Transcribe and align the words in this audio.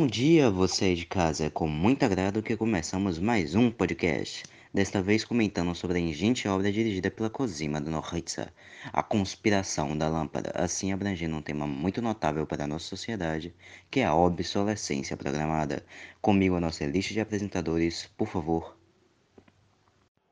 Bom 0.00 0.06
dia, 0.06 0.50
você 0.50 0.94
de 0.94 1.04
casa. 1.04 1.44
É 1.44 1.50
com 1.50 1.68
muito 1.68 2.02
agrado 2.04 2.42
que 2.42 2.56
começamos 2.56 3.18
mais 3.18 3.54
um 3.54 3.70
podcast. 3.70 4.44
Desta 4.72 5.02
vez 5.02 5.26
comentando 5.26 5.74
sobre 5.74 5.98
a 5.98 6.00
ingente 6.00 6.48
obra 6.48 6.72
dirigida 6.72 7.10
pela 7.10 7.28
Cosima 7.28 7.78
do 7.78 7.90
Norritza, 7.90 8.50
A 8.94 9.02
Conspiração 9.02 9.94
da 9.94 10.08
Lâmpada, 10.08 10.52
assim 10.54 10.90
abrangendo 10.90 11.36
um 11.36 11.42
tema 11.42 11.66
muito 11.66 12.00
notável 12.00 12.46
para 12.46 12.64
a 12.64 12.66
nossa 12.66 12.86
sociedade, 12.86 13.54
que 13.90 14.00
é 14.00 14.06
a 14.06 14.14
obsolescência 14.14 15.18
programada. 15.18 15.84
Comigo 16.22 16.56
a 16.56 16.60
nossa 16.60 16.86
lista 16.86 17.12
de 17.12 17.20
apresentadores, 17.20 18.08
por 18.16 18.26
favor. 18.26 18.74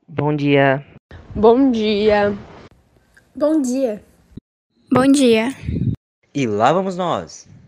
Bom 0.07 0.35
dia. 0.35 0.83
Bom 1.35 1.69
dia. 1.69 2.35
Bom 3.35 3.61
dia. 3.61 4.03
Bom 4.91 5.11
dia. 5.11 5.55
E 6.33 6.47
lá 6.47 6.73
vamos 6.73 6.97
nós! 6.97 7.58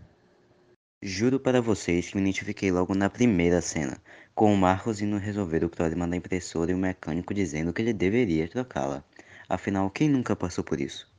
Juro 1.04 1.40
para 1.40 1.60
vocês 1.60 2.10
que 2.10 2.16
me 2.16 2.22
identifiquei 2.22 2.72
logo 2.72 2.94
na 2.94 3.10
primeira 3.10 3.60
cena, 3.60 3.98
com 4.36 4.54
o 4.54 4.56
Marcos 4.56 5.02
indo 5.02 5.18
resolver 5.18 5.64
o 5.64 5.70
problema 5.70 6.08
da 6.08 6.16
impressora 6.16 6.70
e 6.70 6.76
o 6.76 6.78
mecânico 6.78 7.34
dizendo 7.34 7.74
que 7.74 7.82
ele 7.82 7.92
deveria 7.92 8.48
trocá-la. 8.48 9.04
Afinal, 9.50 9.90
quem 9.90 10.08
nunca 10.08 10.36
passou 10.36 10.64
por 10.64 10.80
isso? 10.80 11.10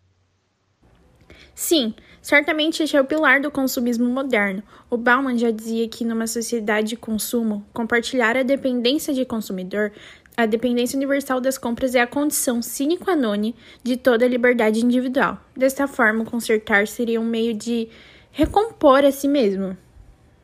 Sim, 1.52 1.96
certamente 2.22 2.80
este 2.80 2.96
é 2.96 3.00
o 3.00 3.04
pilar 3.04 3.40
do 3.40 3.50
consumismo 3.50 4.08
moderno. 4.08 4.62
O 4.88 4.96
Bauman 4.96 5.36
já 5.36 5.50
dizia 5.50 5.88
que 5.88 6.04
numa 6.04 6.28
sociedade 6.28 6.90
de 6.90 6.96
consumo, 6.96 7.66
compartilhar 7.72 8.36
a 8.36 8.44
dependência 8.44 9.12
de 9.12 9.24
consumidor, 9.24 9.90
a 10.36 10.46
dependência 10.46 10.96
universal 10.96 11.40
das 11.40 11.58
compras 11.58 11.96
é 11.96 12.00
a 12.00 12.06
condição 12.06 12.62
sine 12.62 12.96
qua 12.96 13.16
non 13.16 13.52
de 13.82 13.96
toda 13.96 14.26
a 14.26 14.28
liberdade 14.28 14.78
individual. 14.78 15.40
Desta 15.56 15.88
forma, 15.88 16.24
consertar 16.24 16.86
seria 16.86 17.20
um 17.20 17.26
meio 17.26 17.52
de 17.52 17.88
recompor 18.32 19.04
a 19.04 19.12
si 19.12 19.28
mesmo. 19.28 19.76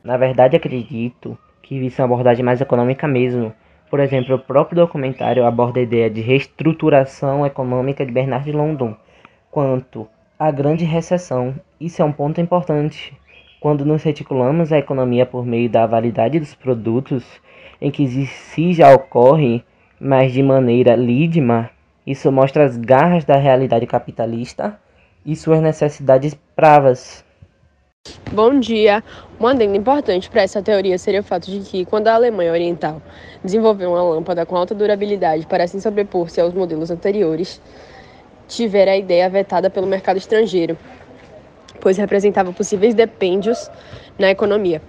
Na 0.04 0.16
verdade, 0.16 0.56
acredito 0.56 1.36
que 1.62 1.74
isso 1.74 2.00
é 2.00 2.04
uma 2.04 2.14
abordagem 2.14 2.44
mais 2.44 2.60
econômica 2.60 3.08
mesmo. 3.08 3.52
Por 3.90 4.00
exemplo, 4.00 4.36
o 4.36 4.38
próprio 4.38 4.82
documentário 4.82 5.44
aborda 5.44 5.80
a 5.80 5.82
ideia 5.82 6.10
de 6.10 6.20
reestruturação 6.20 7.44
econômica 7.44 8.04
de 8.04 8.12
Bernard 8.12 8.50
London 8.52 8.94
quanto 9.50 10.06
à 10.38 10.50
grande 10.50 10.84
recessão. 10.84 11.54
Isso 11.80 12.02
é 12.02 12.04
um 12.04 12.12
ponto 12.12 12.40
importante. 12.40 13.16
Quando 13.60 13.84
nos 13.84 14.02
reticulamos 14.02 14.72
a 14.72 14.78
economia 14.78 15.26
por 15.26 15.44
meio 15.44 15.68
da 15.68 15.84
validade 15.86 16.38
dos 16.38 16.54
produtos, 16.54 17.24
em 17.80 17.90
que 17.90 18.06
se 18.26 18.72
já 18.72 18.94
ocorre, 18.94 19.64
mas 19.98 20.32
de 20.32 20.42
maneira 20.42 20.94
lídima, 20.94 21.70
isso 22.06 22.30
mostra 22.30 22.64
as 22.64 22.76
garras 22.76 23.24
da 23.24 23.36
realidade 23.36 23.86
capitalista 23.86 24.78
e 25.26 25.34
suas 25.34 25.60
necessidades 25.60 26.34
pravas. 26.54 27.24
Bom 28.32 28.60
dia. 28.60 29.02
Um 29.40 29.46
adendo 29.46 29.76
importante 29.76 30.28
para 30.28 30.42
essa 30.42 30.62
teoria 30.62 30.98
seria 30.98 31.20
o 31.20 31.22
fato 31.22 31.50
de 31.50 31.60
que, 31.60 31.84
quando 31.84 32.08
a 32.08 32.14
Alemanha 32.14 32.52
Oriental 32.52 33.00
desenvolveu 33.42 33.90
uma 33.90 34.02
lâmpada 34.02 34.44
com 34.44 34.56
alta 34.56 34.74
durabilidade 34.74 35.46
para 35.46 35.64
assim 35.64 35.80
sobrepor-se 35.80 36.40
aos 36.40 36.52
modelos 36.52 36.90
anteriores, 36.90 37.60
tivera 38.46 38.92
a 38.92 38.96
ideia 38.96 39.28
vetada 39.28 39.70
pelo 39.70 39.86
mercado 39.86 40.16
estrangeiro, 40.16 40.76
pois 41.80 41.96
representava 41.96 42.52
possíveis 42.52 42.94
depêndios 42.94 43.70
na 44.18 44.30
economia. 44.30 44.82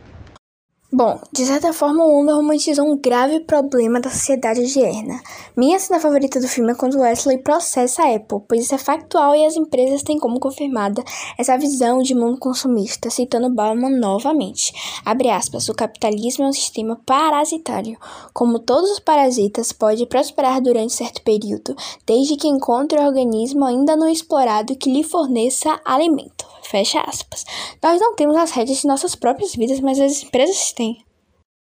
Bom, 0.92 1.20
de 1.32 1.46
certa 1.46 1.72
forma, 1.72 2.04
o 2.04 2.12
Wonder 2.12 2.34
romantizou 2.34 2.84
um 2.84 2.98
grave 2.98 3.42
problema 3.42 4.00
da 4.00 4.10
sociedade 4.10 4.62
odierna. 4.62 5.22
Minha 5.56 5.78
cena 5.78 6.00
favorita 6.00 6.40
do 6.40 6.48
filme 6.48 6.72
é 6.72 6.76
quando 6.76 6.98
Wesley 6.98 7.38
processa 7.38 8.02
a 8.02 8.16
Apple, 8.16 8.40
pois 8.48 8.64
isso 8.64 8.74
é 8.74 8.78
factual 8.80 9.36
e 9.36 9.46
as 9.46 9.56
empresas 9.56 10.02
têm 10.02 10.18
como 10.18 10.40
confirmada 10.40 11.04
essa 11.38 11.56
visão 11.60 12.02
de 12.02 12.16
mundo 12.16 12.40
consumista, 12.40 13.12
citando 13.12 13.54
Bauman 13.54 14.00
novamente. 14.00 14.74
Abre 15.06 15.30
aspas, 15.30 15.70
o 15.70 15.76
capitalismo 15.76 16.46
é 16.46 16.48
um 16.48 16.54
sistema 16.54 17.00
parasitário. 17.06 17.96
Como 18.34 18.58
todos 18.58 18.90
os 18.90 19.00
parasitas, 19.00 19.72
pode 19.72 20.08
prosperar 20.08 20.60
durante 20.60 20.94
certo 20.94 21.22
período, 21.22 21.76
desde 22.04 22.36
que 22.36 22.48
encontre 22.48 22.98
o 22.98 23.06
organismo 23.06 23.64
ainda 23.64 23.96
não 23.96 24.10
explorado 24.10 24.76
que 24.76 24.92
lhe 24.92 25.04
forneça 25.04 25.80
alimento. 25.86 26.39
Fecha 26.70 27.02
aspas. 27.02 27.46
Nós 27.82 28.00
não 28.00 28.16
temos 28.16 28.36
as 28.36 28.52
rédeas 28.52 28.82
de 28.82 28.88
nossas 28.88 29.16
próprias 29.16 29.56
vidas, 29.56 29.80
mas 29.80 30.00
as 30.00 30.22
empresas 30.22 30.72
têm. 30.72 31.04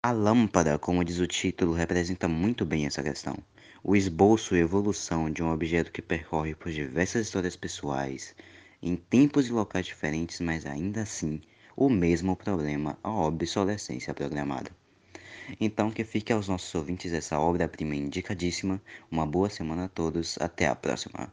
A 0.00 0.12
lâmpada, 0.12 0.78
como 0.78 1.04
diz 1.04 1.18
o 1.18 1.26
título, 1.26 1.72
representa 1.72 2.28
muito 2.28 2.64
bem 2.64 2.86
essa 2.86 3.02
questão. 3.02 3.36
O 3.82 3.96
esboço 3.96 4.54
e 4.54 4.60
evolução 4.60 5.28
de 5.28 5.42
um 5.42 5.50
objeto 5.50 5.90
que 5.90 6.00
percorre 6.00 6.54
por 6.54 6.70
diversas 6.70 7.26
histórias 7.26 7.56
pessoais, 7.56 8.32
em 8.80 8.94
tempos 8.94 9.48
e 9.48 9.52
locais 9.52 9.86
diferentes, 9.86 10.40
mas 10.40 10.66
ainda 10.66 11.02
assim 11.02 11.40
o 11.76 11.88
mesmo 11.88 12.36
problema, 12.36 12.96
a 13.02 13.10
obsolescência 13.10 14.14
programada. 14.14 14.70
Então 15.60 15.90
que 15.90 16.04
fique 16.04 16.32
aos 16.32 16.46
nossos 16.46 16.72
ouvintes 16.76 17.12
essa 17.12 17.40
obra-prima 17.40 17.96
indicadíssima. 17.96 18.80
Uma 19.10 19.26
boa 19.26 19.50
semana 19.50 19.86
a 19.86 19.88
todos, 19.88 20.38
até 20.40 20.68
a 20.68 20.76
próxima. 20.76 21.32